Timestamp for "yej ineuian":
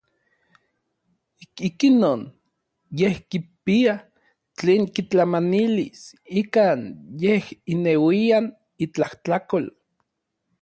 7.23-8.45